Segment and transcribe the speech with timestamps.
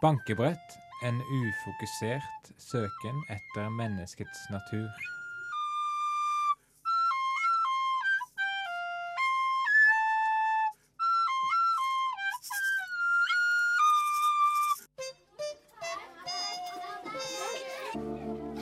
[0.00, 4.86] Bankebrett, en ufokusert søken etter menneskets natur.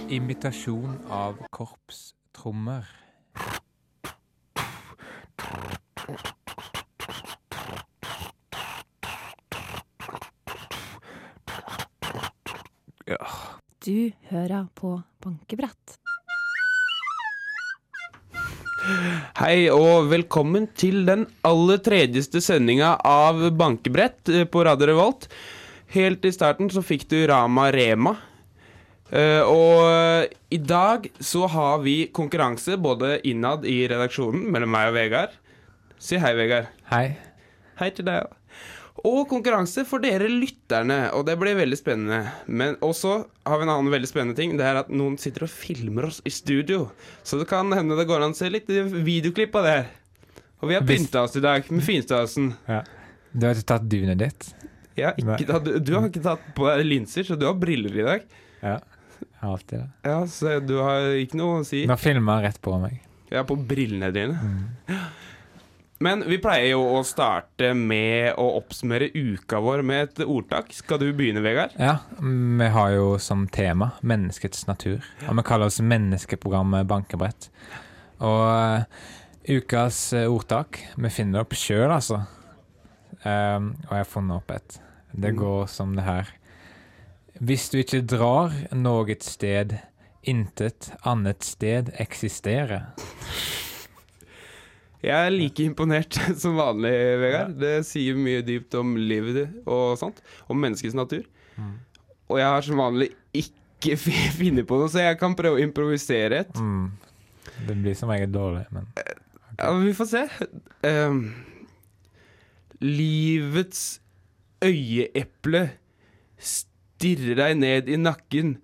[0.09, 3.06] Imitasjon av korpstrommer.
[14.47, 14.93] Hører på
[15.25, 15.97] bankebrett.
[19.41, 25.27] Hei og velkommen til den aller tredjeste sendinga av Bankebrett eh, på Radio Revolt.
[25.97, 28.15] Helt i starten så fikk du Rama Rema.
[29.11, 34.93] Eh, og eh, i dag så har vi konkurranse både innad i redaksjonen mellom meg
[34.93, 35.35] og Vegard.
[35.99, 36.71] Si hei, Vegard.
[36.95, 37.09] Hei.
[37.83, 38.46] Hei til deg òg.
[39.05, 42.33] Og konkurranse for dere lytterne, og det blir veldig spennende.
[42.49, 44.57] Men også har vi en annen veldig spennende ting.
[44.57, 46.87] Det er at noen sitter og filmer oss i studio.
[47.27, 49.91] Så det kan hende det går an å se litt videoklipp av det her.
[50.63, 52.55] Og vi har pynta oss i dag med finstasen.
[52.71, 52.81] Ja.
[53.37, 54.49] Du har ikke tatt dynet ditt?
[54.97, 58.25] Ja, tatt, du har ikke tatt på deg linser, så du har briller i dag.
[58.63, 58.79] Ja.
[59.21, 59.89] Jeg har alltid det.
[60.09, 61.85] Ja, så du har ikke noe å si.
[61.89, 63.03] Nå filmer han rett på meg.
[63.29, 64.39] Er på brillene dine.
[66.05, 70.69] Men vi pleier jo å starte med å oppsummere uka vår med et ordtak.
[70.77, 71.73] Skal du begynne, Vegard?
[71.81, 75.01] Ja, vi har jo som tema menneskets natur.
[75.25, 77.49] Og vi kaller oss Menneskeprogrammet Bankebrett.
[78.21, 78.85] Og eh,
[79.57, 82.23] ukas eh, ordtak Vi finner det opp sjøl, altså.
[83.27, 84.81] Um, og jeg har funnet opp et.
[85.17, 85.39] Det Mm.
[85.41, 86.29] går som det her.
[87.41, 89.79] Hvis du ikke drar noe sted,
[90.23, 92.93] intet annet sted eksisterer.
[95.07, 96.93] Jeg er like imponert som vanlig,
[97.23, 97.55] Vegard.
[97.61, 100.19] Det sier mye dypt om livet og sånt.
[100.51, 101.23] Om menneskets natur.
[101.57, 101.77] Mm.
[102.27, 103.97] Og jeg har som vanlig ikke
[104.39, 106.59] funnet på noe, så jeg kan prøve å improvisere et.
[106.59, 106.91] Mm.
[107.69, 108.89] Det blir som regel dårlig, men
[109.57, 110.25] Ja, vi får se.
[110.85, 111.21] Um,
[112.83, 114.01] livets
[114.65, 115.63] øyeeple
[116.37, 118.57] stirrer deg ned i nakken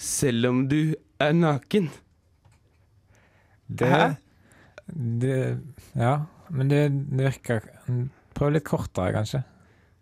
[0.00, 1.90] selv om du er naken.
[3.68, 4.14] det, Hæ?
[4.86, 5.58] Det
[5.96, 7.64] Ja, men det, det virker
[8.34, 9.44] Prøv litt kortere, kanskje.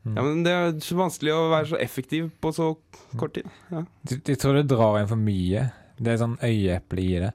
[0.03, 0.15] Mm.
[0.17, 2.73] Ja, men Det er så vanskelig å være så effektiv på så
[3.21, 3.51] kort tid.
[3.71, 3.85] Ja.
[4.09, 5.67] De tror det drar inn for mye.
[6.01, 7.31] Det er sånn øyeeple i det.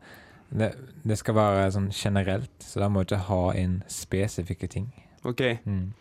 [0.49, 0.71] det.
[1.07, 4.89] Det skal være sånn generelt, så da må du ikke ha inn spesifikke ting.
[5.27, 5.43] Ok.
[5.67, 5.93] Mm.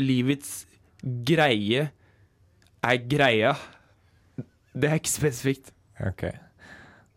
[0.00, 0.64] livets
[1.02, 1.90] greie
[2.80, 3.54] er greia.
[4.72, 5.72] Det er ikke spesifikt.
[6.00, 6.22] OK.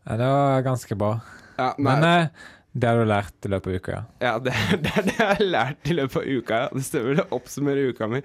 [0.04, 1.14] Ja, det var ganske bra.
[1.58, 2.28] Ja, men, Men eh,
[2.74, 4.04] det har du lært i løpet av uka, ja.
[4.26, 4.54] ja, det,
[4.84, 6.62] det er det jeg har lært i løpet av uka.
[6.64, 6.70] Ja.
[6.74, 8.24] Det stemmer, det oppsummerer uka mi.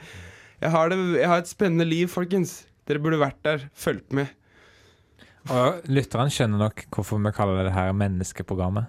[0.58, 2.62] Jeg har, det, jeg har et spennende liv, folkens.
[2.88, 3.68] Dere burde vært der.
[3.76, 4.32] Fulgt med.
[5.52, 8.88] Og lytterne skjønner nok hvorfor vi kaller det her menneskeprogrammet.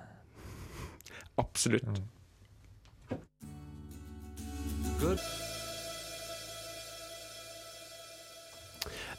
[1.40, 2.02] Absolutt.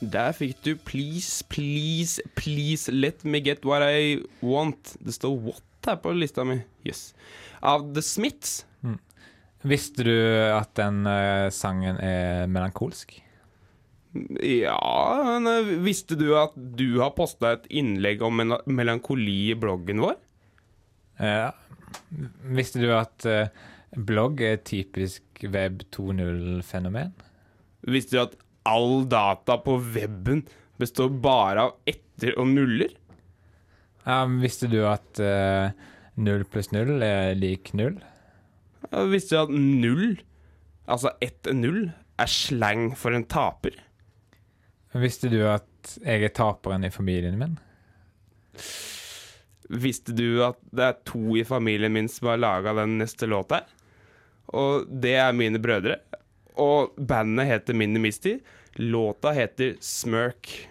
[0.01, 4.97] Der fikk du 'Please, please, please let me get what I want'.
[5.05, 6.61] Det står 'what' her på lista mi.
[6.87, 7.15] Yes.
[7.63, 8.65] Av The Smiths.
[9.63, 10.15] Visste du
[10.55, 13.19] at den uh, sangen er melankolsk?
[14.43, 14.79] Ja,
[15.23, 20.01] men eh, visste du at du har posta et innlegg om mel melankoli i bloggen
[20.03, 20.17] vår?
[21.21, 21.53] Ja.
[22.57, 23.53] Visste du at uh,
[23.95, 27.13] blogg er et typisk web 2.0-fenomen?
[27.87, 28.35] Visste du at
[28.71, 30.45] all data på weben
[30.81, 32.95] består bare av etter og nuller?
[34.07, 35.75] Ja, visste du at eh,
[36.21, 37.99] null pluss null er lik null?
[38.89, 40.23] Ja, Visste du at null,
[40.91, 43.77] altså ett null, er slang for en taper?
[44.99, 45.67] Visste du at
[46.03, 47.59] jeg er taperen i familien min?
[49.71, 53.63] Visste du at det er to i familien min som har laga den neste låta?
[54.51, 56.01] Og det er mine brødre.
[56.59, 58.41] Og bandet heter Minimisty.
[58.75, 60.69] Låta heter Smirk.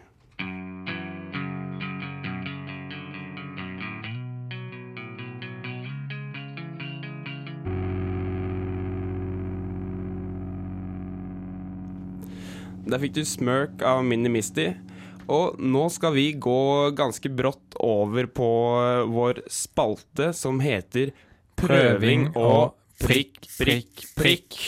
[12.90, 14.72] Der fikk du Smirk av Minimisty.
[15.28, 18.50] Og nå skal vi gå ganske brått over på
[19.12, 21.12] vår spalte som heter
[21.60, 24.64] Prøving og prikk, prikk, prikk.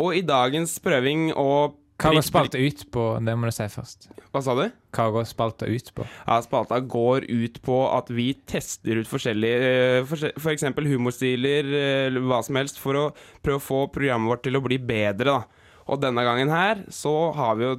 [0.00, 3.02] Og i dagens prøving og Hva går spalta ut på?
[3.22, 4.08] Det må du si først.
[4.34, 4.64] Hva sa du?
[4.96, 6.06] Hva går spalta ut på?
[6.26, 10.66] Ja, spalta går ut på at vi tester ut forskjellige F.eks.
[10.74, 13.04] For humorstiler eh, eller hva som helst, for å
[13.44, 15.36] prøve å få programmet vårt til å bli bedre.
[15.38, 15.70] da.
[15.86, 17.74] Og denne gangen her så har vi jo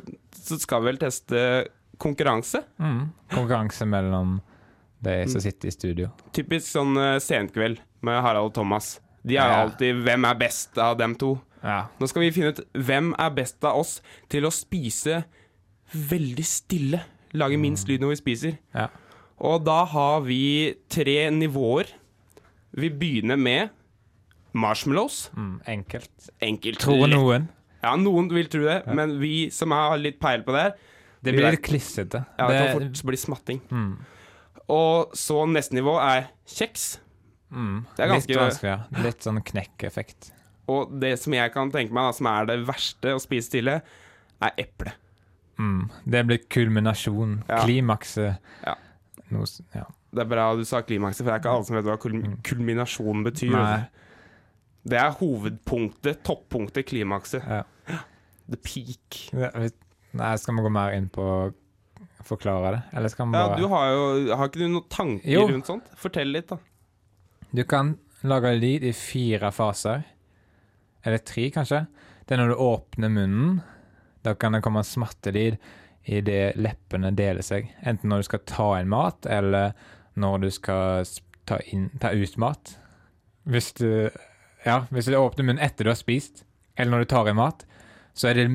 [0.45, 1.39] Så skal vi vel teste
[1.97, 2.61] konkurranse.
[2.79, 3.09] Mm.
[3.33, 4.37] Konkurranse mellom
[5.01, 5.29] de Mm.
[5.29, 6.11] som sitter i studio.
[6.31, 8.99] Typisk sånn eh, senkveld med Harald og Thomas.
[9.25, 11.87] De er jo alltid 'Hvem er best av dem to?' Ja.
[11.99, 15.23] Nå skal vi finne ut hvem er best av oss til å spise
[15.93, 17.01] veldig stille.
[17.33, 18.57] Lage minst lyd når vi spiser.
[18.75, 18.87] Ja.
[19.43, 21.89] Og da har vi tre nivåer.
[22.75, 23.69] Vi begynner med
[24.55, 25.29] marshmallows.
[25.35, 25.61] Mm.
[25.67, 26.29] Enkelt.
[26.41, 26.79] Enkelt.
[26.79, 27.49] Tror noen.
[27.83, 30.71] Ja, noen vil tro det, men vi som har litt peil på det her
[31.25, 32.23] Det blir litt klissete.
[32.39, 33.61] Ja, det kan fort bli smatting.
[33.69, 33.95] mm.
[34.73, 36.97] Og så neste nivå er kjeks.
[37.53, 37.85] Mm.
[37.95, 39.03] Det er ganske- Litt vanskelig, ja.
[39.03, 40.31] Litt sånn knekkeffekt.
[40.71, 43.79] Og det som jeg kan tenke meg da, som er det verste å spise stille,
[44.43, 44.93] er eple.
[45.61, 45.89] Mm.
[46.03, 47.37] Det blir kulminasjon.
[47.47, 47.61] Ja.
[47.63, 48.41] Klimakset.
[48.65, 48.73] Ja.
[49.33, 49.85] Noe ja.
[50.15, 52.15] Det er bra du sa klimakset, for det er ikke alle som vet hva kul
[52.47, 53.55] kulminasjon betyr.
[53.55, 53.83] Nei.
[54.85, 57.43] Det er hovedpunktet, toppunktet, klimakset.
[57.43, 57.63] Ja.
[58.45, 59.19] The peak.
[60.15, 61.25] Nei, skal vi gå mer inn på
[62.25, 62.81] forklare det?
[62.97, 65.47] Eller skal vi Ja, du har jo Har ikke du noen tanker Jo.
[65.49, 65.89] rundt sånt?
[65.99, 66.57] Fortell litt, da.
[67.53, 70.05] Du kan lage lyd i fire faser.
[71.05, 71.85] Eller tre, kanskje.
[72.25, 73.59] Det er når du åpner munnen.
[74.25, 75.59] Da kan det komme smattelyd
[76.05, 77.69] idet leppene deler seg.
[77.85, 79.73] Enten når du skal ta inn mat, eller
[80.17, 81.05] når du skal
[81.49, 82.75] ta, inn, ta ut mat.
[83.45, 84.09] Hvis du,
[84.65, 86.43] ja, hvis du åpner munnen etter du har spist,
[86.75, 87.65] eller når du tar inn mat,
[88.17, 88.47] så er det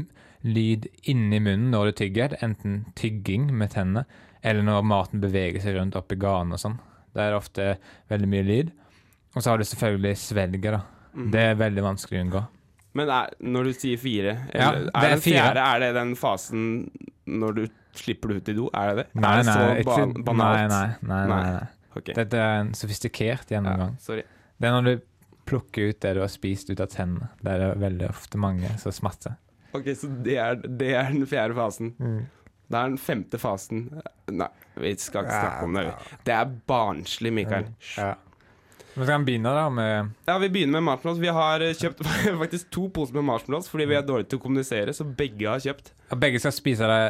[0.46, 2.38] lyd inni munnen når du tygger.
[2.44, 4.06] Enten tygging med tennene,
[4.42, 6.78] eller når maten beveger seg rundt oppi ganen og sånn.
[7.14, 7.66] Da er det ofte
[8.10, 8.72] veldig mye lyd.
[9.34, 10.80] Og så har du selvfølgelig svelget, da.
[11.14, 11.30] Mhm.
[11.32, 12.42] Det er veldig vanskelig å unngå.
[12.94, 15.34] Men er, når du sier fire, Ja, det er den fire.
[15.42, 16.90] fjerde Er det den fasen
[17.26, 18.70] når du slipper det ut i do?
[18.74, 19.06] Er det det?
[19.20, 20.70] Nei, er det nei, så ba nei, banalt?
[20.70, 21.66] nei, nei, nei, nei.
[21.96, 22.10] Ok.
[22.14, 23.96] Dette er en sofistikert Ja, gjennomgang.
[24.00, 24.22] sorry.
[24.60, 25.00] Det er når du
[25.46, 27.28] plukker ut det du har spist ut av tennene.
[27.42, 29.36] Det er det veldig ofte mange som smatter.
[29.74, 31.94] Ok, Så det er, det er den fjerde fasen.
[32.70, 35.94] Det er den femte fasen Nei, vi skal ikke snakke om det.
[36.24, 37.66] Det er barnslig, Mikael.
[37.96, 38.14] Ja.
[39.00, 41.20] Vi begynne da med Ja, Vi begynner med marshmallows.
[41.22, 42.04] Vi har eh, kjøpt
[42.42, 45.62] faktisk to poser med marshmallows fordi vi er dårlige til å kommunisere, så begge har
[45.64, 45.92] kjøpt.
[46.10, 47.00] Og Begge skal spise det,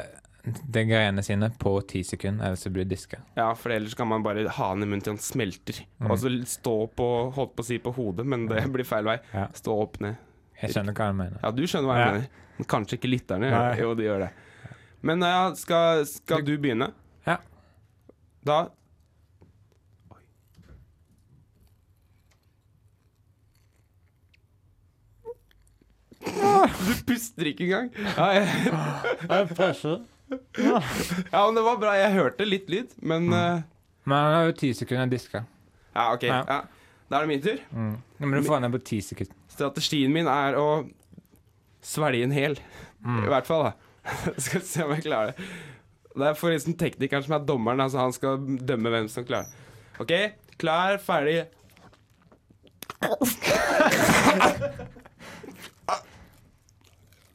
[0.76, 3.20] de greiene sine på ti sekunder, ellers blir det diska.
[3.36, 5.82] Ja, for ellers kan man bare ha den i munnen til den smelter.
[6.00, 6.10] Mm.
[6.10, 9.18] Og så stå på holdt på å si på hodet, men det blir feil vei.
[9.34, 9.48] Ja.
[9.56, 10.16] Stå opp ned.
[10.60, 11.40] Jeg skjønner hva du mener.
[11.42, 12.14] Ja, du skjønner hva jeg Ja.
[12.14, 12.46] mener.
[12.60, 13.50] Men kanskje ikke lytterne.
[13.80, 14.30] Jo, de gjør det.
[15.02, 16.90] Men ja, skal, skal du begynne?
[17.26, 17.38] Ja.
[18.44, 18.58] Da
[26.86, 27.90] Du puster ikke engang.
[28.16, 28.46] Ja, jeg,
[31.32, 31.94] ja, men det var bra.
[31.98, 33.62] Jeg hørte litt lyd, men uh...
[34.08, 35.42] Men det er jo ti sekunder diska.
[35.94, 36.24] Ja, OK.
[36.28, 36.42] Ja.
[36.46, 36.60] Ja.
[37.10, 37.58] Da er det min tur.
[37.74, 37.96] Mm.
[38.18, 39.34] Men du får ned på ti sekunder.
[39.50, 40.68] Strategien min er å
[41.82, 42.56] svelge en hel.
[43.02, 43.24] Mm.
[43.24, 43.72] I hvert fall, da.
[44.44, 45.48] skal se om jeg klarer det.
[46.10, 49.54] Det er forresten teknikeren som er dommeren, altså han skal dømme hvem som klarer det.
[50.00, 50.12] OK,
[50.58, 51.44] klar, ferdig.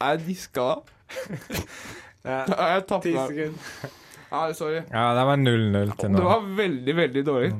[0.00, 0.66] Er jeg diska
[2.26, 3.58] Ja, jeg jeg tapt meg?
[4.26, 4.82] Ja, sorry.
[4.90, 6.18] Ja, det var 0-0 til nå.
[6.18, 7.50] Det var veldig, veldig dårlig.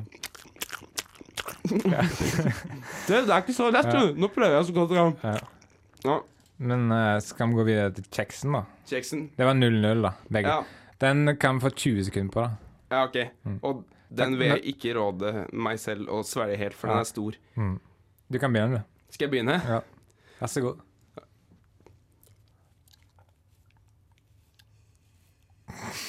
[3.07, 4.17] det, det er ikke så lett, du.
[4.19, 5.15] Nå prøver jeg så godt jeg kan.
[5.23, 5.37] Ja.
[6.03, 6.17] Ja.
[6.57, 8.63] Men uh, skal vi gå videre til kjeksen, da?
[8.89, 9.27] Kjeksen.
[9.37, 10.11] Det var 0-0, da.
[10.33, 10.57] Begge.
[10.57, 10.91] Ja.
[11.01, 12.73] Den kan vi få 20 sekunder på, da.
[12.91, 13.17] ja, OK.
[13.47, 13.59] Mm.
[13.69, 13.83] Og
[14.17, 17.37] den vil jeg ikke råde meg selv å svelge helt, for den er stor.
[17.55, 17.77] Mm.
[18.27, 19.13] Du kan begynne, du.
[19.13, 19.59] Skal jeg begynne?
[19.63, 19.81] Ja.
[20.41, 20.86] Vær så god.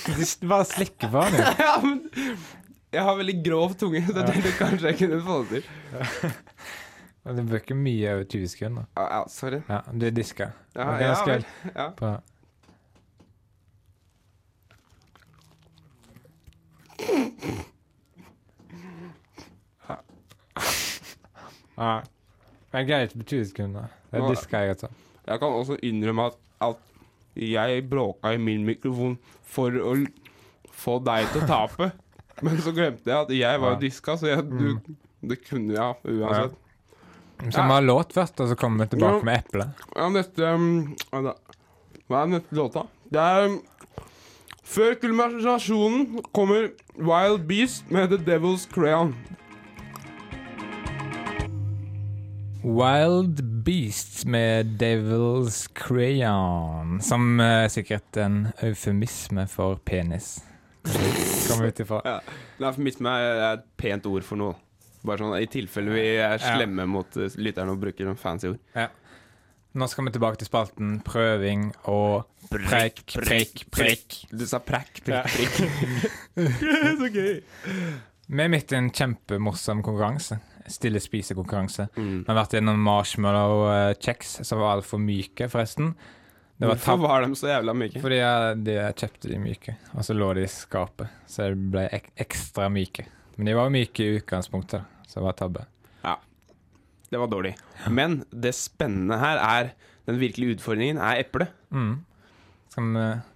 [0.08, 1.34] Du bare slikker på den.
[1.66, 2.00] ja, men
[2.92, 5.64] jeg har veldig grov tunge, så jeg tenkte kanskje jeg kunne få det til.
[7.28, 8.84] Det bør ikke mye over 20 sekunder.
[8.96, 9.60] Ja, ja sorry.
[9.68, 10.50] Ja, du er diska.
[10.74, 11.44] Ja, okay, ja, vel.
[11.74, 11.88] Ja.
[11.98, 12.16] på
[21.78, 22.00] Ja.
[22.72, 23.92] Jeg greier ikke på 20 sekunder.
[24.10, 24.88] Det er diska jeg, altså.
[25.28, 26.76] Jeg kan også innrømme at, at
[27.34, 29.16] jeg bråka i min mikrofon
[29.46, 29.96] for å
[30.78, 31.90] få deg til å tape.
[32.44, 36.18] Men så glemte jeg at jeg var jo diska, så jeg, du, det kunne jeg
[36.18, 36.56] uansett.
[37.38, 39.26] Så vi ha låt først, og så kommer vi tilbake ja.
[39.26, 39.82] med eplet?
[39.94, 40.70] Ja, neste um.
[42.08, 42.86] Hva er neste låta?
[43.12, 43.58] Det er um,
[44.68, 49.14] Før kulminasjonen kommer Wild Beast med The Devil's Crayon.
[52.64, 57.02] Wild Beasts med Devil's Crayon.
[57.04, 60.38] Som er sikkert en eufemisme for penis.
[61.50, 61.98] Kommer ut ifra.
[62.06, 62.14] Ja.
[62.62, 64.56] Eufemisme er et pent ord for noe.
[65.04, 66.56] Bare sånn i tilfelle vi er Ja.
[66.56, 68.88] slemme mot uh, lytterne og bruker noen fancy ord.
[69.76, 74.22] Nå skal vi tilbake til spalten prøving og prekk, prekk, prekk.
[74.32, 76.08] Du sa prekk, prekk, prekk.
[77.04, 77.42] Så gøy.
[78.32, 80.40] Vi er midt i en kjempemorsom konkurranse.
[80.68, 81.88] Stille spisekonkurranse.
[81.96, 82.22] Mm.
[82.22, 85.94] Vi har vært gjennom marshmallow-kjeks, som var altfor myke, forresten.
[86.58, 88.00] Det var Hvorfor var de så jævla myke?
[88.02, 91.12] fordi jeg, de, jeg kjøpte de myke, og så lå de i skapet.
[91.30, 93.04] Så de ble ek ekstra myke.
[93.36, 95.62] Men de var jo myke i utgangspunktet, så det var tabbe.
[96.02, 96.16] Ja.
[97.10, 97.54] Det var dårlig.
[97.88, 99.70] Men det spennende her er
[100.08, 101.46] Den virkelige utfordringen er eple.
[101.68, 101.98] Mm.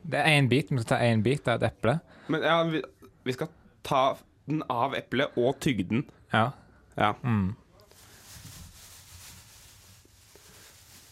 [0.09, 0.71] Det er én bit.
[0.71, 1.99] Vi skal ta én bit av et eple.
[2.33, 2.81] Men ja, vi,
[3.29, 3.51] vi skal
[3.85, 4.03] ta
[4.49, 6.05] den av eplet og tygge den.
[6.33, 6.47] Ja.
[6.97, 7.13] Ja.
[7.23, 7.55] Mm.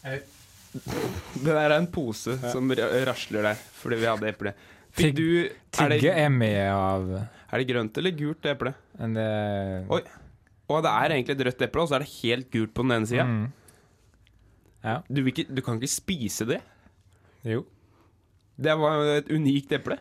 [0.03, 4.53] Det der er en pose som rasler der, fordi vi hadde eple.
[4.95, 5.25] Fikk du
[5.79, 7.05] er det, er med av
[7.51, 8.73] er det grønt eller gult eple?
[8.97, 9.27] det,
[9.91, 10.01] Oi.
[10.71, 12.95] Og det er egentlig et rødt eple, og så er det helt gult på den
[12.95, 13.25] ene sida.
[13.27, 13.45] Mm.
[14.83, 14.95] Ja.
[15.11, 16.61] Du, ikke- du kan ikke spise det.
[17.43, 17.65] Jo.
[18.61, 19.97] Det var et unikt eple.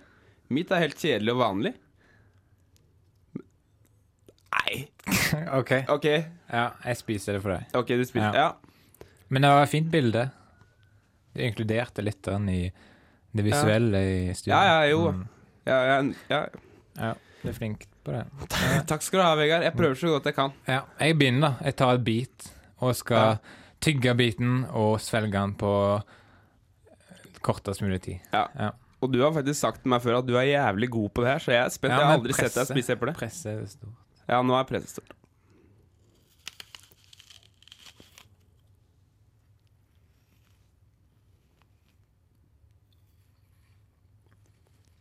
[0.50, 1.74] Mitt er helt kjedelig og vanlig.
[4.50, 4.89] Nei.
[5.60, 5.72] OK.
[5.88, 6.24] okay.
[6.50, 7.66] Ja, jeg spiser det for deg.
[7.78, 8.34] ok, du spiser.
[8.34, 8.48] Ja.
[8.50, 9.06] Ja.
[9.30, 10.24] Men det var et fint bilde.
[11.34, 12.60] Du inkluderte litt den i
[13.30, 14.56] det visuelle i studio.
[14.56, 15.04] Ja, ja, jo.
[15.14, 15.26] Mm.
[15.70, 15.98] Ja, ja,
[16.32, 16.40] ja.
[16.98, 17.10] Ja,
[17.42, 18.24] du er flink på det.
[18.90, 19.62] Takk skal du ha, Vegard.
[19.68, 20.56] Jeg prøver så godt jeg kan.
[20.66, 21.68] Ja, jeg begynner, da.
[21.70, 22.48] Jeg tar et bit
[22.82, 23.36] og skal Ja.
[23.80, 25.70] tygge biten og svelge den på
[27.46, 28.18] kortest mulig tid.
[28.34, 28.46] Ja.
[28.58, 28.70] Ja.
[29.00, 31.30] Og du har faktisk sagt til meg før at du er jævlig god på det
[31.30, 31.92] her, så jeg er spent.
[31.94, 33.14] Ja, jeg har aldri aldri sett deg presse- spise eple.
[33.16, 33.94] Presset er stort.
[34.28, 35.14] Ja, nå er presset stort.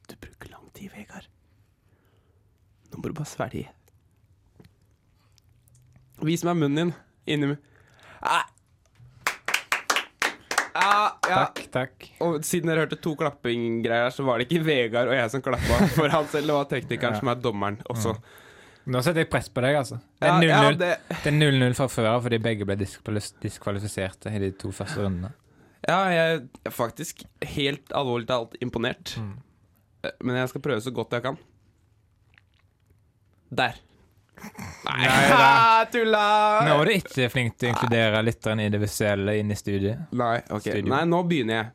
[0.07, 1.27] Du bruker lang tid, Vegard.
[2.99, 3.69] Nå må du bare svelge.
[6.27, 6.89] Vis meg munnen din.
[7.31, 7.53] Inni
[8.19, 8.41] ah.
[10.75, 11.37] Ah, ja.
[11.45, 12.09] Takk, takk.
[12.23, 15.43] Og siden dere hørte to klappinggreier, her, så var det ikke Vegard og jeg som
[15.43, 16.51] klappa for han selv.
[16.51, 17.21] Det var teknikeren Ja.
[17.23, 18.13] som er dommeren også.
[18.89, 20.01] Nå setter jeg press på deg, altså.
[20.19, 24.41] Det er ja, 0-0 ja, Det 0-0 fra før av, fordi begge ble diskvalifiserte i
[24.43, 25.31] de to første rundene.
[25.87, 27.23] ja, jeg er faktisk
[27.55, 29.15] helt alvorlig talt imponert.
[29.19, 29.37] Mm.
[30.03, 31.39] Eh, Men jeg skal prøve så godt jeg kan.
[33.49, 33.75] Der.
[34.85, 35.85] Nei, Nei da.
[35.91, 36.21] tulla!
[36.67, 40.05] Nå var du ikke flink til å inkludere lytteren i det visuelle inn i studiet.
[40.15, 40.61] Nei, ok.
[40.69, 40.93] Studio.
[40.93, 41.67] Nei, nå begynner jeg.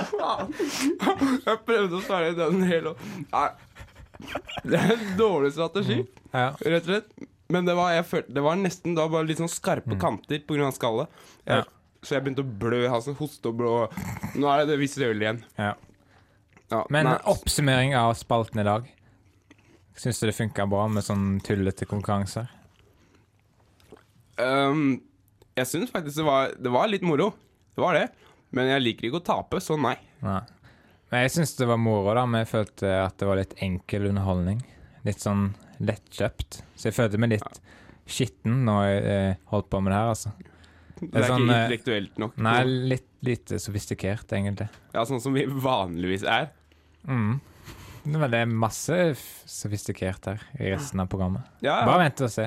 [1.46, 2.94] Jeg prøvde å svare den hele
[3.30, 3.48] Nei.
[4.68, 6.02] Det er en dårlig strategi,
[6.34, 6.50] Ja.
[6.60, 7.28] rett og slett.
[7.50, 10.68] Men det var, jeg følte, det var nesten da bare litt sånn skarpe kanter pga.
[10.76, 11.08] skallet.
[11.46, 11.64] Jeg, Ja.
[12.00, 13.74] Så jeg begynte å blø i halsen, hoste og blå.
[14.40, 15.42] Nå er det det visuelle igjen.
[15.60, 15.74] Ja.
[16.70, 17.16] Ja, Men nei.
[17.28, 18.86] oppsummering av spalten i dag.
[19.98, 22.46] Syns du det funka bra med sånn tullete konkurranser?
[24.40, 25.00] Um,
[25.58, 27.32] jeg syns faktisk det var, det var litt moro.
[27.74, 28.06] Det var det.
[28.54, 29.96] Men jeg liker ikke å tape, så nei.
[30.24, 30.40] Nei.
[31.10, 32.24] Men jeg syns det var moro, da.
[32.26, 34.62] Men jeg følte at det var litt enkel underholdning.
[35.06, 35.50] Litt sånn
[35.82, 36.62] lettkjøpt.
[36.78, 37.60] Så jeg følte meg litt
[38.10, 40.32] skitten når jeg eh, holdt på med det her, altså.
[41.00, 42.34] Det er, sånn, ikke eh, intellektuelt nok.
[42.44, 42.58] Nei,
[42.92, 44.68] litt lite sofistikert, egentlig.
[44.94, 46.50] Ja, Sånn som vi vanligvis er.
[47.08, 47.38] Mm.
[48.04, 48.96] Men det er masse
[49.48, 51.48] sofistikert her i resten av programmet.
[51.64, 52.04] Ja, Bare ja.
[52.06, 52.46] vent og se.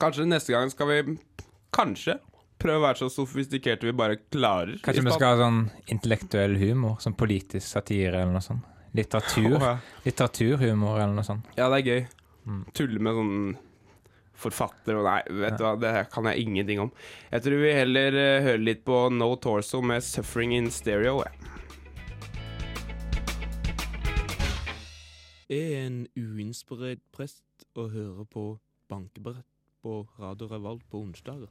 [0.00, 1.16] Kanskje neste gang skal vi
[1.74, 2.18] kanskje
[2.60, 4.76] prøve å være så sofistikerte vi bare klarer.
[4.84, 6.98] Kanskje vi skal ha sånn intellektuell humor?
[7.00, 8.66] Sånn politisk satire eller noe sånt?
[8.96, 9.54] Litteratur?
[9.54, 9.74] Oh, ja.
[10.04, 11.48] Litteraturhumor eller noe sånt?
[11.56, 12.00] Ja, det er gøy.
[12.50, 12.62] Mm.
[12.76, 13.34] Tulle med sånn
[14.40, 16.90] forfatter og Nei, vet du hva, det kan jeg ingenting om.
[17.30, 21.22] Jeg tror vi heller eh, hører litt på No Torso med 'Suffering in Stereo'.
[21.24, 21.40] jeg.
[25.50, 27.42] er en uinspirert prest
[27.74, 29.46] og hører på bankebrett
[29.82, 31.50] på Radio Revolt på onsdager.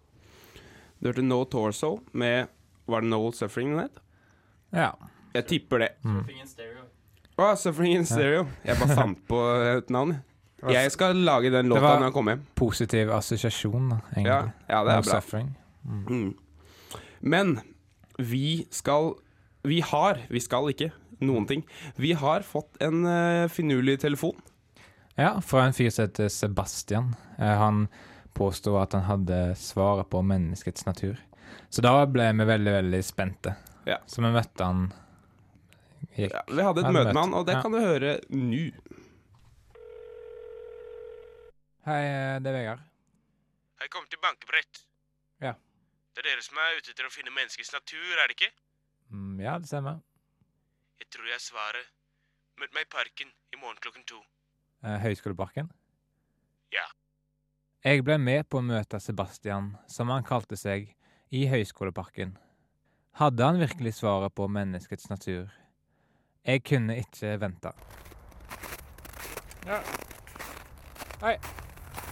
[0.99, 2.47] Du hørte No Torso med
[2.87, 3.99] Var det No Suffering den het?
[4.73, 4.91] Ja.
[5.33, 5.89] Jeg tipper det.
[6.03, 6.25] Mm.
[7.39, 8.47] Å, Suffering in Stereo.
[8.65, 9.37] Jeg bare fant på
[9.77, 10.17] et navn.
[10.67, 10.91] Jeg.
[10.91, 12.45] Skal lage den låta når jeg kommer hjem.
[12.59, 14.27] Positiv assosiasjon, egentlig.
[14.27, 14.39] Ja,
[14.69, 15.11] ja det er bra.
[15.15, 15.49] suffering.
[15.85, 16.35] Mm.
[17.21, 17.59] Men
[18.17, 19.13] vi skal
[19.63, 21.65] Vi har, vi skal ikke, noen ting.
[21.99, 24.37] Vi har fått en uh, finurlig telefon.
[25.19, 27.09] Ja, fra en fyr som heter Sebastian.
[27.35, 27.87] Uh, han
[28.33, 31.19] påsto at han hadde svaret på menneskets natur.
[31.69, 33.55] Så da ble vi veldig, veldig spente.
[33.85, 33.97] Ja.
[34.07, 34.87] Så vi møtte han
[36.15, 36.31] gikk.
[36.31, 37.13] Ja, vi hadde et møte.
[37.13, 37.61] med han, og det Ja.
[37.61, 38.71] kan du høre nå.
[41.89, 42.81] Hei, eh, det er Vegard.
[43.79, 44.83] Hei, kom til bankebrett.
[45.41, 45.55] Ja.
[46.13, 48.49] Det er dere som er ute etter å finne menneskets natur, er det ikke?
[49.09, 50.01] Mm, ja, det stemmer.
[51.01, 51.87] Jeg tror jeg er svaret.
[52.59, 54.19] Møt meg i parken i morgen klokken to.
[54.83, 55.71] eh, Høgskoleparken?
[56.75, 56.85] Ja.
[57.83, 60.91] Jeg ble med på å møte Sebastian, som han kalte seg,
[61.31, 62.35] i Høgskoleparken.
[63.17, 65.49] Hadde han virkelig svaret på menneskets natur?
[66.45, 67.73] Jeg kunne ikke vente.
[69.65, 69.81] Ja.
[71.21, 71.35] Hei.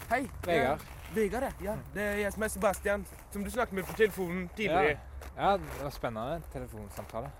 [0.09, 0.85] Vegard.
[1.15, 1.71] Vegard, ja.
[1.71, 1.75] ja.
[1.93, 4.99] Det er jeg som er Sebastian, som du snakket med på telefonen tidligere.
[5.37, 7.31] Ja, det var spennende telefonsamtale.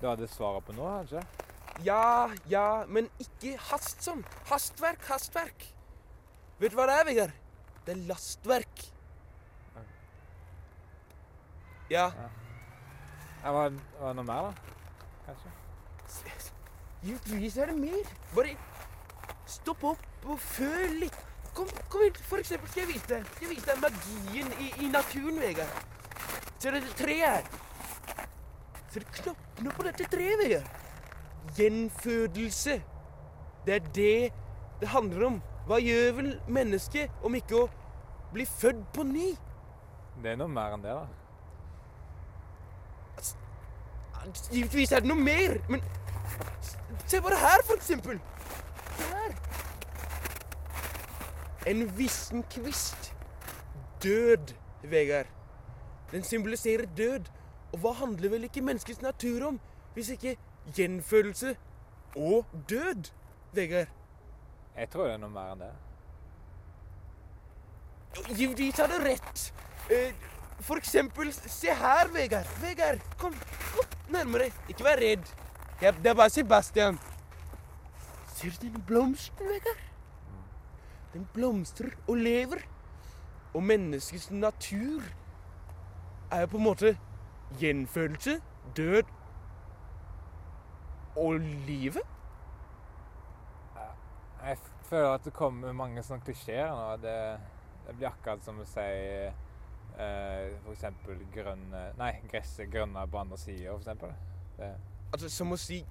[0.00, 1.48] Du hadde svaret på noe, hadde du ikke?
[1.86, 4.24] Ja, ja, men ikke hast sånn.
[4.50, 5.68] Hastverk, hastverk.
[6.58, 7.36] Vet du hva det er, Vegard?
[7.86, 8.82] Det er lastverk.
[11.90, 12.10] Ja.
[13.44, 14.74] Ja, var, var det noe mer, da?
[15.28, 15.54] Kanskje?
[17.06, 18.10] Givetvis er det mer.
[18.34, 18.56] Bare
[19.48, 21.27] stopp opp og føl litt.
[21.58, 22.18] Kom, kom hit.
[22.30, 25.80] For eksempel skal jeg vise deg, skal jeg vise deg magien i, i naturen, Vegard.
[26.62, 27.42] Ser du dette treet her?
[28.92, 30.68] Ser du knoppene på dette treet, Vegard?
[31.58, 32.78] Gjenfødelse.
[33.66, 34.32] Det er det
[34.78, 35.42] det handler om.
[35.66, 37.68] Hva gjør vel mennesket om ikke å
[38.32, 39.32] bli født på ny?
[40.22, 41.06] Det er noe mer enn det, da.
[44.52, 45.82] Givetvis er det noe mer, men
[47.08, 48.18] se bare her, for eksempel.
[48.98, 49.32] Se her.
[51.68, 53.10] En vissen kvist.
[54.02, 54.54] Død,
[54.88, 55.26] Vegard.
[56.12, 57.28] Den symboliserer død.
[57.72, 59.58] Og hva handler vel ikke menneskets natur om,
[59.94, 60.36] hvis ikke
[60.76, 61.56] gjenfølelse
[62.16, 63.10] og død,
[63.52, 63.90] Vegard?
[64.76, 65.74] Jeg tror det er noe mer enn det.
[68.38, 69.44] Givetvis har du rett.
[69.90, 70.14] Eh,
[70.60, 72.48] For eksempel, se her, Vegard.
[72.62, 73.34] Vegard, kom,
[73.74, 74.48] kom nærmere.
[74.68, 75.28] Ikke vær redd.
[75.80, 76.98] Det er bare Sebastian.
[78.34, 79.87] Ser du den blomsten, Vegard?
[81.12, 82.64] Den blomstrer og lever.
[83.54, 85.02] Og menneskets natur
[86.30, 86.98] er jo på en måte
[87.58, 88.40] gjenfølelse,
[88.76, 89.02] død
[91.16, 92.02] og livet.
[94.42, 96.90] Jeg føler at det kommer mange sånne klisjeer nå.
[97.02, 97.14] Det,
[97.86, 98.84] det blir akkurat som å si
[99.98, 104.14] eh, eksempel grønne Nei, gresset grønner på andre sida, eksempel.
[104.60, 105.82] Altså, Som å si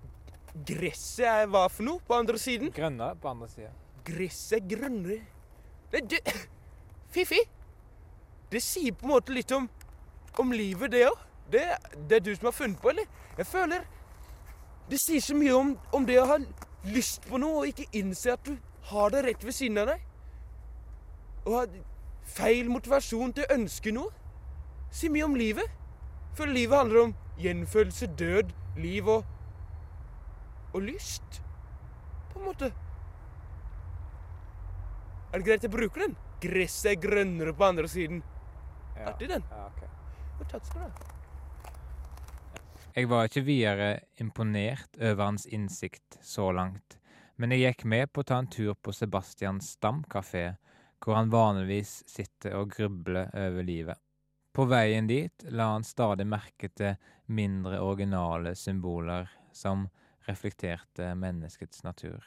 [0.67, 2.71] gresset er hva for noe på andre siden?
[2.73, 3.73] Grønne på andre sida.
[4.07, 5.19] Gresset grønne.
[5.91, 6.21] Det, det,
[7.11, 7.39] Fifi!
[8.51, 9.67] Det sier på en måte litt om,
[10.39, 11.23] om livet, det òg.
[11.51, 11.63] Det,
[12.09, 13.07] det er du som har funnet på, eller?
[13.37, 13.83] Jeg føler
[14.89, 16.37] Det sier så mye om, om det å ha
[16.87, 18.55] lyst på noe og ikke innse at du
[18.87, 20.03] har det rett ved siden av deg.
[21.47, 21.65] Å ha
[22.37, 24.11] feil motivasjon til å ønske noe.
[24.91, 25.67] Sier mye om livet.
[26.39, 29.25] For livet handler om gjenfølelse, død, liv og
[30.73, 31.41] Og lyst.
[32.33, 32.71] På en måte.
[35.31, 36.15] Er det greit jeg bruker den?
[36.41, 38.21] Gresset er grønnere på andre siden.
[38.95, 39.11] Ja.
[39.11, 39.43] Artig, den.
[39.51, 39.81] Ja, ok.
[40.37, 41.13] Hvor tatt skal du ha.
[42.97, 46.95] Jeg var ikke videre imponert over hans innsikt så langt,
[47.37, 50.55] men jeg gikk med på å ta en tur på Sebastians stamkafé,
[51.03, 54.01] hvor han vanligvis sitter og grubler over livet.
[54.49, 56.95] På veien dit la han stadig merke til
[57.29, 59.85] mindre originale symboler som
[60.25, 62.25] reflekterte menneskets natur.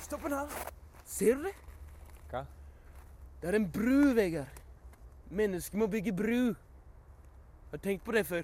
[0.00, 0.56] Stopp den her.
[1.04, 1.69] Ser du det?
[2.30, 2.44] Hva?
[3.42, 4.60] Det er en bru, Vegard.
[5.30, 6.42] Mennesker må bygge bru.
[6.50, 8.42] Jeg Har tenkt på det før?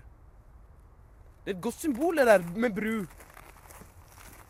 [1.45, 3.07] Det er et godt symbol, det der med bru.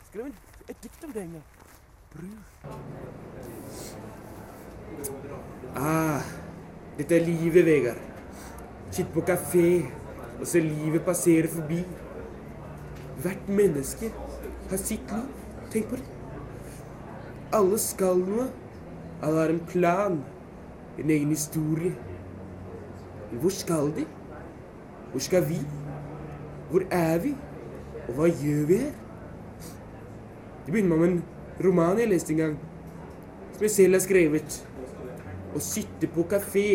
[0.07, 0.25] Skrev
[0.69, 1.43] et dikt om det en gang.
[2.13, 2.27] Bru.
[5.75, 6.21] Ah,
[6.97, 8.01] dette er livet, Vegard.
[8.91, 9.85] Sitte på kafé
[10.39, 11.83] og se livet passere forbi.
[13.21, 14.13] Hvert menneske
[14.69, 15.27] har sitt liv.
[15.71, 16.05] Tenk på det.
[17.53, 18.47] Alle skal noe.
[19.21, 20.19] Alle har en plan,
[20.99, 21.93] en egen historie.
[23.31, 24.05] Men hvor skal de?
[25.11, 25.57] Hvor skal vi?
[26.69, 27.35] Hvor er vi?
[28.07, 28.93] Og hva gjør vi her?
[30.65, 31.23] Det begynner med en
[31.63, 32.55] roman jeg leste en gang,
[33.53, 34.57] som jeg selv har skrevet.
[35.55, 36.65] Å sitte på kafé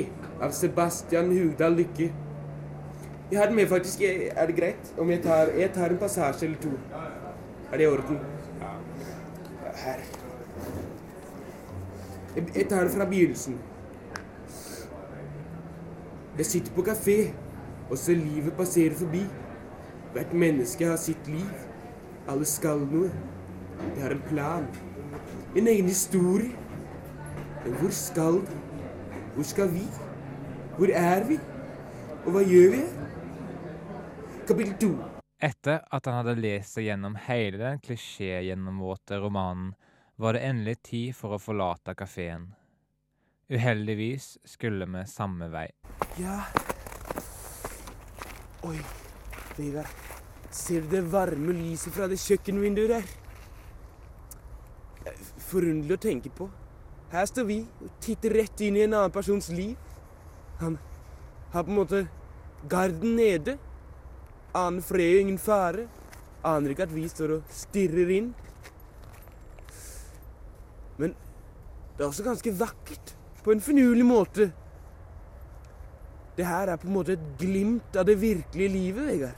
[0.43, 2.09] av Sebastian Hugdal Lykke.
[3.31, 4.03] Jeg har den med, faktisk.
[4.03, 6.73] Er det greit om jeg tar, jeg tar en passasje eller to?
[7.73, 8.19] Er det i orden?
[9.85, 10.22] Her.
[12.37, 13.59] Jeg, tar det fra begynnelsen.
[16.39, 17.17] Jeg sitter på kafé
[17.91, 19.27] og ser livet passere forbi.
[20.13, 21.53] Hvert menneske har sitt liv.
[22.29, 23.11] Alle skal noe.
[23.83, 24.67] De har en plan.
[25.57, 26.57] En egen historie.
[27.65, 28.59] Men hvor skal de?
[29.35, 29.85] Hvor skal vi?
[30.79, 31.39] Hvor er vi?
[32.25, 32.83] Og hva gjør vi?
[34.49, 34.93] Kapittel to.
[35.43, 39.73] Etter at han hadde lest seg gjennom hele den klisjégjennomvåte romanen,
[40.17, 42.51] var det endelig tid for å forlate kafeen.
[43.53, 45.69] Uheldigvis skulle vi samme vei.
[46.21, 46.43] Ja
[48.63, 48.79] Oi,
[49.57, 49.91] Vegard.
[50.53, 53.11] Ser du det varme lyset fra det kjøkkenvinduet der?
[55.53, 56.49] forunderlig å tenke på.
[57.13, 59.77] Her står vi og titter rett inn i en annen persons liv.
[60.63, 60.79] Han
[61.53, 62.05] har på en måte
[62.71, 63.59] garden nede.
[64.57, 65.89] Aner fred og ingen fare.
[66.45, 68.33] Aner ikke at vi står og stirrer inn.
[71.01, 71.15] Men
[72.03, 73.17] det er også ganske vakkert.
[73.45, 74.53] På en finurlig måte.
[76.37, 79.37] Det her er på en måte et glimt av det virkelige livet, Vegard.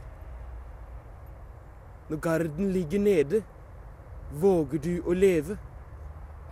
[2.08, 3.42] Når garden ligger nede,
[4.40, 5.58] våger du å leve.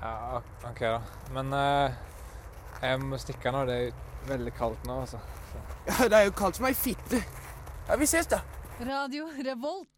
[0.02, 1.00] Ja, OK, da.
[1.32, 1.96] Men uh,
[2.82, 3.64] jeg må stikke nå.
[3.64, 5.22] Det er veldig kaldt nå, altså.
[5.88, 7.24] Ja, det er jo kaldt som ei fitte.
[7.88, 8.44] Ja, vi ses, da.
[8.84, 9.88] Radio Revolt.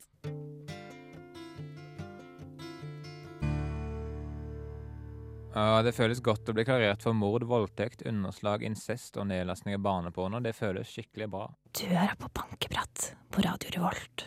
[5.55, 9.85] Ja, det føles godt å bli klarert for mord, voldtekt, underslag, incest og nedlastning av
[9.87, 10.40] barneporno.
[10.43, 11.45] Det føles skikkelig bra.
[11.71, 14.25] Du hører på Bankebratt på Radio Revolt.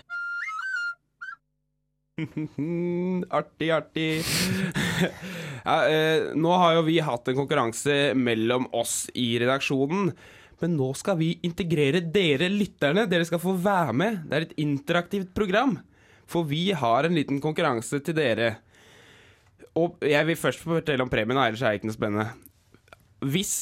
[3.40, 4.08] artig, artig.
[5.68, 10.14] ja, eh, nå har jo vi hatt en konkurranse mellom oss i redaksjonen.
[10.64, 13.04] Men nå skal vi integrere dere lytterne.
[13.12, 14.24] Dere skal få være med.
[14.24, 15.76] Det er et interaktivt program.
[16.28, 18.56] For vi har en liten konkurranse til dere.
[19.78, 22.30] Og jeg vil først fortelle om premien, ellers er det ikke noe spennende.
[23.26, 23.56] Hvis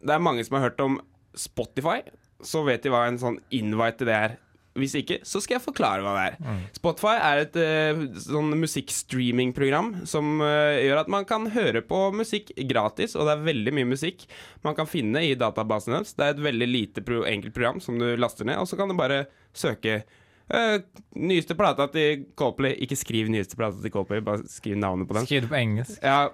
[0.00, 1.00] det er mange som har hørt om
[1.36, 2.00] Spotify,
[2.40, 4.38] så vet de hva en sånn invite til det er.
[4.78, 6.60] Hvis ikke, så skal jeg forklare hva det er.
[6.76, 12.52] Spotify er et uh, sånn musikkstreamingprogram som uh, gjør at man kan høre på musikk
[12.70, 14.24] gratis, og det er veldig mye musikk
[14.64, 16.14] man kan finne i databasen deres.
[16.14, 18.88] Det er et veldig lite pro enkelt program som du laster ned, og så kan
[18.88, 20.04] du bare søke
[20.54, 20.76] eh,
[21.16, 22.76] nyeste plata til Coldplay.
[22.84, 25.28] Ikke skriv nyeste plata til Coldplay, bare skriv navnet på den.
[25.28, 25.98] Skriv det på engelsk.
[26.02, 26.28] Ja,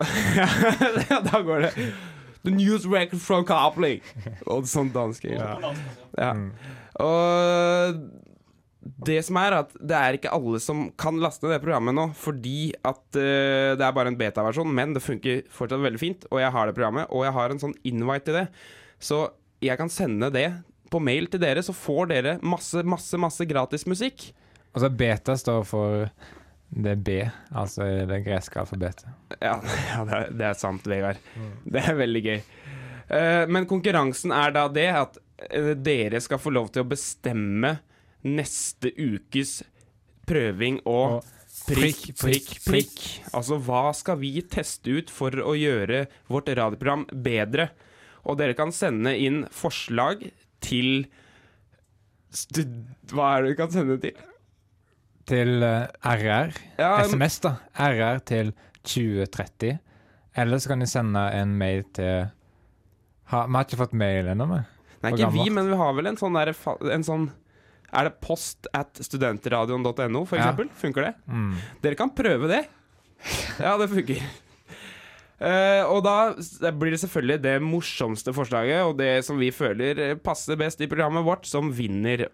[1.11, 1.88] ja da går det.
[2.46, 3.98] The news record from Copley.
[4.46, 5.26] Og sånn dansk.
[5.26, 5.57] Ja.
[6.14, 6.31] Ja.
[7.02, 7.98] Og
[9.07, 12.70] det som er at det er ikke alle som kan laste det programmet nå, fordi
[12.87, 16.52] at uh, det er bare en beta-versjon, men det funker fortsatt veldig fint, og jeg
[16.55, 18.46] har det programmet, og jeg har en sånn invite til det.
[19.02, 19.24] Så
[19.64, 20.48] jeg kan sende det
[20.96, 24.30] på mail til dere, så får dere masse, masse, masse gratis musikk.
[24.72, 26.09] Altså beta står for
[26.68, 27.20] det B,
[27.54, 29.06] altså det greske alfabetet.
[29.38, 29.61] Ja,
[29.92, 31.20] ja det, er, det er sant, Vegard.
[31.64, 32.40] Det er veldig gøy.
[33.06, 35.20] Uh, men konkurransen er da det at
[35.54, 37.76] uh, dere skal få lov til å bestemme
[38.26, 39.61] neste ukes
[40.26, 41.32] prøving og Og
[41.70, 43.02] prikk, prikk, prikk.
[43.35, 47.70] Altså hva skal vi teste ut for å gjøre vårt radioprogram bedre?
[48.26, 50.26] Og dere kan sende inn forslag
[50.64, 51.07] til.
[53.12, 54.16] Hva er det du kan sende til?
[55.27, 56.53] Til eh, RR.
[56.79, 57.55] Ja, SMS, da.
[57.81, 58.53] RR til
[58.87, 59.79] 2030.
[60.37, 62.27] Eller så kan de sende en mail til
[63.33, 64.61] ha, Vi har ikke fått mail ennå, vi.
[65.03, 66.49] Nei, ikke vi, men vi har vel en sånn der
[66.95, 67.27] En sånn
[67.95, 70.45] Er det post at studentradioen.no, for Ja.
[70.47, 70.69] eksempel?
[70.79, 71.12] Funker det?
[71.27, 71.55] Mm.
[71.83, 72.62] Dere kan prøve det.
[73.59, 74.21] Ja, det funker.
[75.37, 80.14] Eh, og da blir det selvfølgelig det morsomste forslaget, og det som vi føler eh,
[80.16, 82.27] passer best i programmet vårt, som vinner.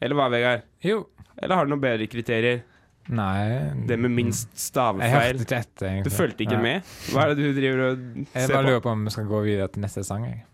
[0.00, 0.64] Eller hva, Vegard?
[0.82, 1.04] Jo.
[1.40, 2.62] Eller har du noen bedre kriterier?
[3.10, 5.08] Nei Det med minst stavefeil.
[5.08, 6.12] Jeg hørte ikke etter, Du egentlig.
[6.14, 6.66] fulgte ikke Nei.
[6.66, 6.90] med?
[7.10, 8.40] Hva er det du driver og ser på?
[8.42, 10.26] Jeg bare lurer på om vi skal gå videre til neste sang.
[10.28, 10.44] Jeg.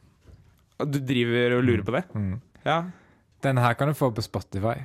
[0.92, 2.04] Du driver og lurer på det?
[2.14, 2.36] Mm.
[2.68, 2.78] Ja,
[3.44, 4.78] Denne her kan du få på Spotify.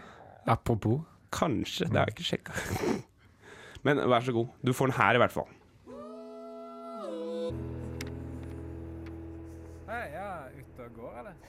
[0.49, 1.01] Apropos.
[1.31, 1.87] kanskje.
[1.87, 2.53] Det har jeg ikke sjekka.
[3.87, 4.49] Men vær så god.
[4.65, 5.47] Du får den her, i hvert fall.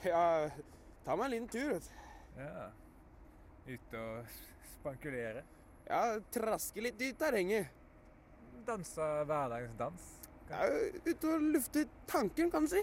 [0.02, 0.50] Ja,
[1.04, 2.40] ta meg en liten tur, vet du.
[2.42, 2.70] Ja.
[3.68, 4.32] Ute og
[4.72, 5.44] spankulere.
[5.86, 7.70] Ja, traske litt i terrenget.
[8.66, 10.08] Danse hverdagens dans.
[10.50, 10.66] Ja,
[11.06, 12.82] ute og lufte tanken, kan du si.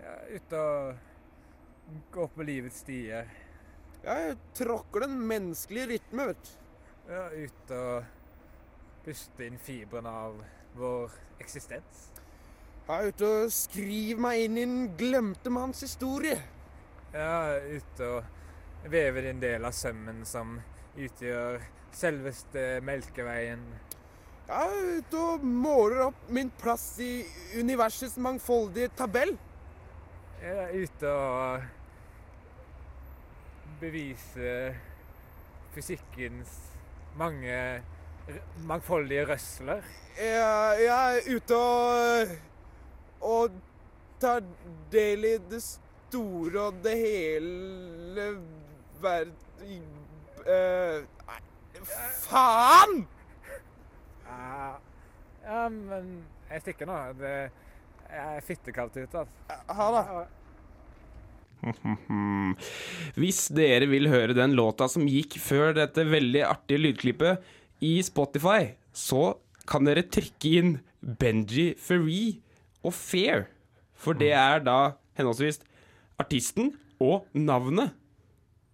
[0.00, 3.28] Ja, ute og gå på livets stier.
[4.00, 6.54] Ja, jeg tråkker den menneskelige rytme, vet du.
[7.10, 8.16] Ja, ute og
[9.04, 10.40] puste inn fibrene av
[10.78, 12.08] vår eksistens.
[12.90, 16.40] Jeg er ute og skriver meg inn i en glemte manns historie.
[17.14, 20.56] Ja, ute og vever en del av sømmen som
[20.98, 21.60] utgjør
[21.94, 23.62] selveste Melkeveien.
[24.48, 27.22] Jeg er ute og måler opp min plass i
[27.60, 29.36] universets mangfoldige tabell.
[30.42, 31.62] Jeg er ute og
[33.78, 34.74] bevise
[35.78, 36.58] fysikkens
[37.14, 37.54] mange
[38.66, 39.86] mangfoldige røsler.
[40.18, 42.38] Jeg, jeg er ute og
[43.20, 43.56] og
[44.20, 44.44] tar
[44.92, 48.26] del i det store og det hele
[49.00, 49.86] verden
[50.44, 51.00] uh,
[52.26, 53.06] Faen!
[54.26, 54.76] Ja,
[55.44, 56.12] ja, men
[56.50, 56.98] jeg stikker nå.
[57.18, 57.34] Det
[58.10, 59.22] jeg er fittekaldt ute.
[59.22, 59.56] Altså.
[59.78, 60.04] Ha det.
[63.20, 67.50] Hvis dere vil høre den låta som gikk før dette veldig artige lydklippet
[67.86, 69.36] i Spotify, så
[69.70, 72.40] kan dere trykke inn Benji Ferree
[72.84, 73.46] og Fair.
[74.00, 74.78] For det er da
[75.18, 75.60] henholdsvis
[76.20, 77.92] artisten og navnet.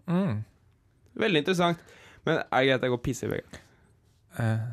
[0.06, 0.44] Mm.
[1.18, 1.78] Veldig interessant.
[2.26, 3.58] Men er det greit at jeg går og pisser, Vegard?
[4.38, 4.66] Eh,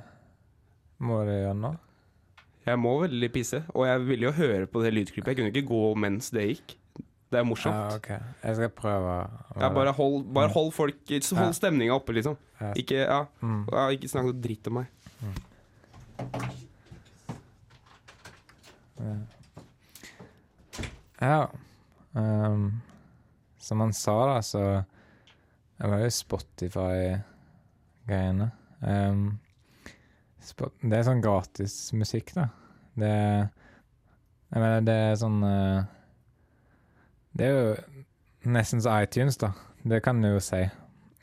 [1.06, 1.78] må du gjøre noe?
[2.66, 5.34] Jeg må veldig pisse, og jeg ville jo høre på det lydklippet.
[5.34, 6.76] Jeg kunne ikke gå mens det gikk.
[7.34, 7.74] Det er morsomt.
[7.76, 8.08] Ja, ok.
[8.44, 9.14] Jeg skal prøve.
[9.60, 12.38] Ja, bare hold, bare hold folk Hold stemninga oppe, liksom.
[12.78, 13.66] Ikke, ja, Mm.
[13.98, 14.88] ikke snakk noe dritt om meg.
[21.22, 21.50] Ja.
[22.14, 22.82] Um,
[23.58, 24.60] som han sa, da, så
[25.78, 28.52] Det var jo Spotify-greiene.
[28.82, 29.40] Um,
[30.44, 32.48] Spot- det er sånn gratis musikk, da.
[33.00, 33.10] Det
[34.54, 35.84] Jeg mener, det er sånn uh,
[37.34, 37.76] Det er jo
[38.54, 39.50] nesten som iTunes, da.
[39.84, 40.62] Det kan du jo si.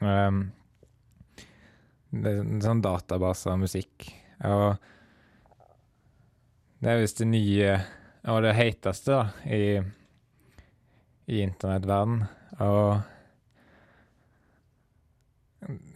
[0.01, 0.51] Um,
[2.11, 4.09] det er sånn database av musikk.
[4.49, 4.75] Og
[6.81, 7.73] det er visst det nye
[8.31, 9.81] og det heteste da, i,
[11.31, 12.23] i internettverden.
[12.61, 13.01] Og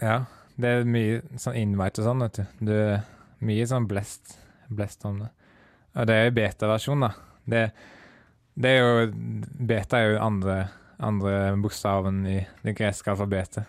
[0.00, 0.18] ja,
[0.60, 2.68] det er mye sånn invite og sånn, vet du.
[2.70, 3.02] Det er
[3.44, 4.36] mye sånn blest,
[4.68, 5.30] blest om det.
[5.94, 7.10] Og det er jo beta-versjon, da.
[7.44, 7.64] Det,
[8.54, 9.08] det er jo
[9.68, 10.56] Beta er jo andre,
[11.02, 13.68] andre bokstaven i det greske alfabetet.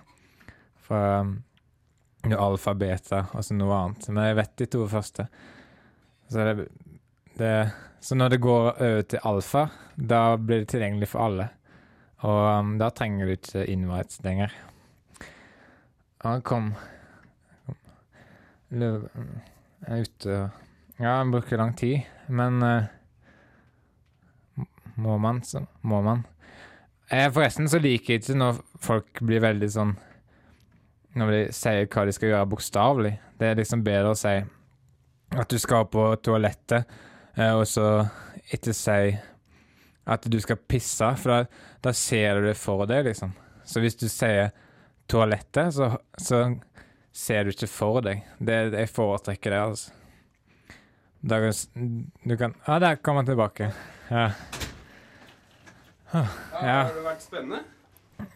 [0.85, 1.35] For um,
[2.33, 4.07] alfa, og så noe annet.
[4.11, 5.27] Men jeg vet de to første.
[6.29, 6.67] Så det,
[7.39, 7.55] det
[8.05, 9.63] så når det går over til alfa,
[9.97, 11.47] da blir det tilgjengelig for alle.
[12.25, 14.53] Og um, da trenger du ikke invites lenger.
[16.25, 16.67] Han kom,
[17.65, 17.79] kom.
[18.71, 19.09] Lø-
[19.85, 20.37] Jeg er ute
[20.99, 22.85] Ja, han bruker lang tid, men uh,
[24.95, 26.23] må man, så må man.
[27.11, 29.91] Eh, forresten så liker jeg ikke når folk blir veldig sånn
[31.19, 33.11] Når de sier hva de skal gjøre bokstavelig.
[33.39, 34.33] Det er liksom bedre å si
[35.35, 37.87] at du skal på toalettet, eh, og så
[38.55, 39.15] ikke si
[40.05, 43.33] at du skal pisse, for da, da ser du det for deg, liksom.
[43.65, 44.51] Så hvis du sier
[45.09, 46.43] toalettet, så, så
[47.15, 48.21] ser du ikke for deg.
[48.37, 49.91] Det, jeg foretrekker det, altså.
[51.25, 51.55] Da kan,
[52.21, 53.71] du kan Ja, der kom han tilbake.
[54.11, 54.27] Ja.
[56.13, 56.21] Ja.
[56.61, 57.63] Har det vært spennende?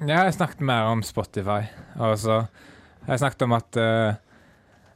[0.01, 1.61] Ja, jeg snakket mer om Spotify.
[2.01, 2.41] Og så
[3.07, 4.17] Jeg snakket om at eh,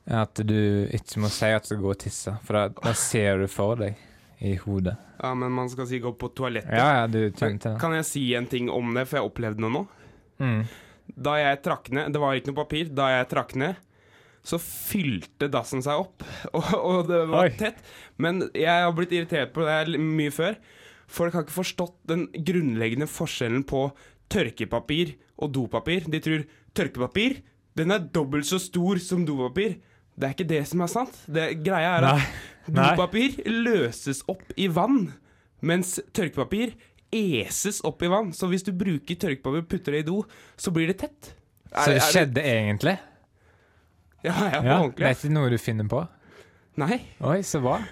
[0.03, 0.57] At du
[0.91, 3.79] ikke må si at du skal gå og tisse, for da, da ser du for
[3.79, 3.99] deg
[4.43, 4.97] i hodet.
[5.21, 6.73] Ja, men man skal si gå på toalettet.
[6.75, 7.77] Ja, ja, du kjenner det.
[7.79, 9.83] Kan jeg si en ting om det, for jeg opplevde noe nå?
[10.43, 10.59] Mm.
[11.23, 12.89] Da jeg trakk ned Det var ikke noe papir.
[12.95, 13.79] Da jeg trakk ned,
[14.43, 16.25] så fylte dassen seg opp,
[16.57, 17.53] og, og det var Oi.
[17.59, 17.79] tett.
[18.19, 20.59] Men jeg har blitt irritert på det mye før.
[21.07, 23.87] Folk har ikke forstått den grunnleggende forskjellen på
[24.33, 26.09] tørkepapir og dopapir.
[26.11, 26.43] De tror
[26.75, 27.39] tørkepapir
[27.77, 29.79] den er dobbelt så stor som dopapir.
[30.15, 31.15] Det er ikke det som er sant.
[31.27, 32.33] Det, greia er at
[32.69, 35.07] dopapir løses opp i vann,
[35.65, 36.75] mens tørkepapir
[37.13, 38.29] eses opp i vann.
[38.33, 40.19] Så hvis du bruker tørkepapir og putter det i do,
[40.57, 41.33] så blir det tett.
[41.73, 42.97] Så det skjedde egentlig?
[44.23, 45.01] Ja, ja, på Ja, ordentlig.
[45.01, 46.03] det er ikke noe du finner på?
[46.79, 46.99] Nei.
[47.21, 47.59] Oi, så.
[47.65, 47.89] Er-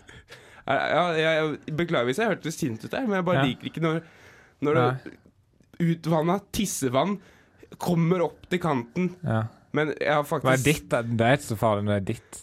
[0.71, 3.43] Ja, jeg, jeg beklager hvis jeg hørtes sint ut der, men jeg bare Ja.
[3.49, 4.01] liker ikke når,
[4.61, 5.17] når det
[5.81, 7.17] utvanna tissevann
[7.81, 9.09] kommer opp til kanten.
[9.25, 9.41] Ja.
[9.73, 10.87] Men jeg har faktisk Hva er ditt?
[10.91, 11.01] da?
[11.01, 12.41] Det er ikke så farlig når det er ditt.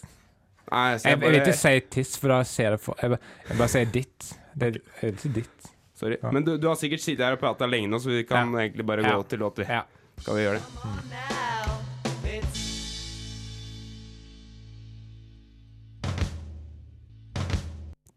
[0.69, 3.09] Nei, så Jeg, jeg jeg vil ikke si tiss, for da ser jeg for Jeg
[3.15, 4.31] bare, jeg bare sier ditt.
[4.59, 5.69] Det er det ikke ditt.
[5.99, 6.17] Sorry.
[6.23, 6.31] Ja.
[6.31, 8.63] Men du, du har sikkert sittet her og prata lenge nå, så vi kan Ja.
[8.65, 9.15] egentlig bare Ja.
[9.17, 9.57] gå til låt.
[9.59, 9.65] vi.
[9.69, 9.83] Ja.
[10.19, 11.79] Skal vi gjøre det?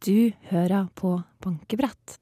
[0.04, 2.18] Du hører på Bankebrett.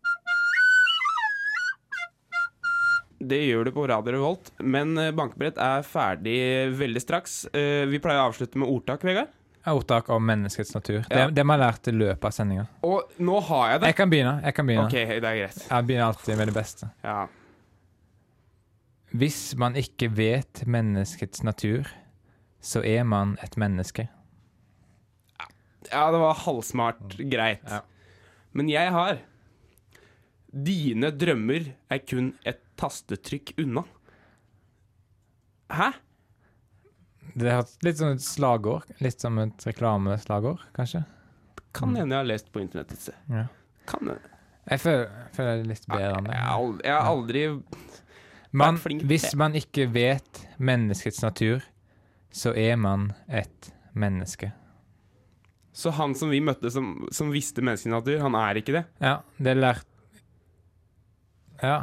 [3.21, 6.39] Det gjør du på Radio Revolt, men eh, bankebrett er ferdig
[6.79, 7.35] veldig straks.
[7.53, 9.29] Eh, Vi pleier å avslutte med ordtak, Vegard.
[9.69, 11.03] Ordtak om menneskets natur.
[11.11, 11.27] Ja.
[11.29, 12.65] Det, det vi har lært i løpet av sendinga.
[12.89, 13.91] Og nå har jeg det.
[13.93, 14.33] Jeg kan begynne.
[14.47, 14.87] Jeg kan begynne.
[14.89, 15.59] OK, det er greit.
[15.69, 16.89] Jeg begynner alltid med det beste.
[17.05, 17.19] Ja.
[19.21, 21.91] Hvis man ikke vet menneskets natur,
[22.63, 24.07] så er man et menneske.
[25.91, 27.65] ja, det var halvsmart greit.
[27.69, 27.83] Ja.
[28.53, 29.21] Men jeg har
[30.51, 33.85] Dine drømmer er kun et tastetrykk unna.
[35.71, 35.93] Hæ?
[37.35, 38.89] Det har litt som et slagord.
[39.05, 41.05] Litt som et reklameslagord, kanskje.
[41.77, 43.19] Kan hende jeg har lest på internett et sted.
[43.31, 43.47] Ja.
[43.91, 44.37] Kan hende.
[44.71, 46.39] Jeg føler, føler det er litt bedre enn det.
[46.85, 47.45] jeg har aldri
[48.53, 51.63] Man, hvis man ikke vet menneskets natur,
[52.35, 54.51] så er man et menneske.
[55.73, 58.85] Så han som vi møtte som, som visste menneskets natur, han er ikke det?
[58.99, 59.87] Ja, det er lært
[61.63, 61.79] Ja.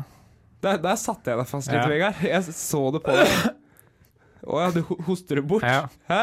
[0.66, 1.88] Der, der satte jeg deg fast litt, Ja.
[1.92, 2.22] Vegard.
[2.26, 3.34] Jeg så det på deg.
[4.48, 5.66] Å ja, du hoster det bort?
[5.68, 5.86] Ja.
[6.10, 6.22] Hæ?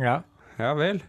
[0.00, 0.16] ja.
[0.58, 1.00] Ja vel.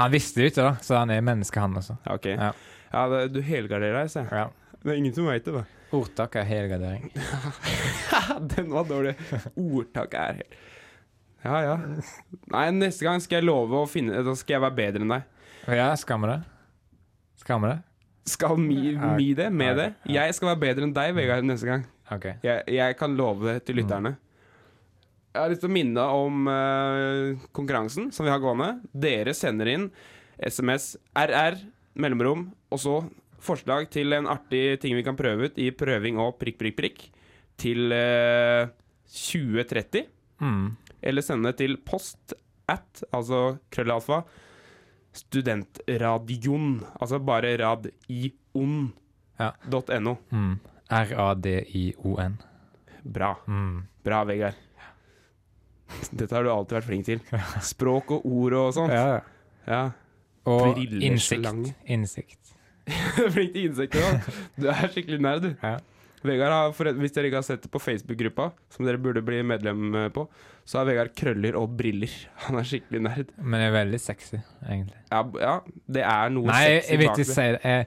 [0.00, 1.98] Han visste det ikke, da, så han er menneske, han også.
[2.08, 2.30] Ok.
[2.32, 2.52] Ja.
[2.90, 4.22] Ja, det, du helgarderer deg, se.
[4.32, 4.46] Ja.
[4.80, 5.64] Det er ingen som veit det, da.
[5.94, 7.10] Ordtak er helgardering.
[8.54, 9.16] Den var dårlig.
[9.58, 10.56] Ordtak er hel...
[11.40, 11.74] Ja, ja.
[12.52, 15.22] Nei, neste gang skal jeg love å finne Da skal jeg være bedre enn deg.
[15.72, 16.38] Ja, skal vi det?
[17.40, 17.78] Skal vi det?
[18.28, 19.48] Skal mi, mi det?
[19.52, 19.88] Med det?
[20.10, 21.86] Jeg skal være bedre enn deg, Vegard, neste gang.
[22.10, 22.36] Okay.
[22.44, 24.16] Jeg, jeg kan love det til lytterne.
[25.30, 28.72] Jeg har lyst til å minne om uh, konkurransen som vi har gående.
[28.90, 29.86] Dere sender inn
[30.42, 31.58] SMS RR,
[32.00, 32.96] mellomrom, og så
[33.40, 37.04] forslag til en artig ting vi kan prøve ut i prøving og prikk, prikk, prikk
[37.60, 38.66] til uh,
[39.06, 40.10] 2030.
[40.42, 40.66] Mm.
[41.00, 42.34] Eller sende til post
[42.70, 44.24] at, altså krøllalfa,
[45.12, 46.80] studentradion.
[47.00, 48.92] Altså bare radion.
[49.40, 49.52] Ja.
[50.30, 50.58] Mm.
[50.90, 52.36] R-a-d-i-o-n.
[53.02, 53.34] Bra.
[53.46, 53.86] Mm.
[54.04, 54.54] Bra, Vegard.
[56.10, 57.22] Dette har du alltid vært flink til.
[57.64, 58.94] Språk og ord og sånt.
[58.94, 59.20] Ja, ja.
[59.70, 59.82] Ja.
[60.50, 61.46] Og innsikt.
[61.86, 62.40] Innsikt.
[63.34, 64.28] flink til insekter òg.
[64.58, 65.50] Du er skikkelig nerd, du.
[65.62, 65.76] Ja.
[66.26, 69.40] Vegard har, for, Hvis dere ikke har sett det på Facebook-gruppa, som dere burde bli
[69.46, 70.26] medlem eh, på,
[70.68, 72.12] så har Vegard krøller og briller.
[72.44, 73.34] Han er skikkelig nerd.
[73.40, 75.00] Men jeg er veldig sexy, egentlig.
[75.10, 75.54] Ja, ja
[75.98, 77.60] det er noe Nei, jeg, Nei, jeg vil ikke si det.
[77.64, 77.86] Jeg,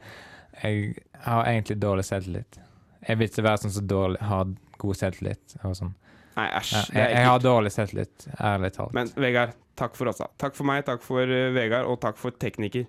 [0.63, 0.93] jeg
[1.27, 2.61] har egentlig dårlig selvtillit.
[3.03, 5.57] Jeg vil ikke være sånn som så har god selvtillit.
[5.67, 5.93] Og sånn.
[6.33, 6.73] Nei, æsj.
[6.73, 8.93] Ja, jeg, jeg har dårlig selvtillit, ærlig talt.
[8.97, 10.21] Men Vegard, takk for oss.
[10.23, 10.31] da.
[10.41, 12.87] Takk for meg, takk for uh, Vegard, og takk for tekniker.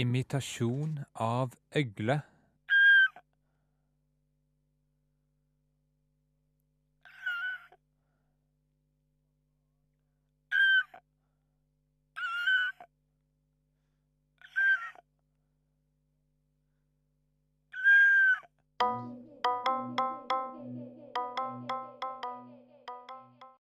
[0.00, 2.22] Imitasjon av øgle.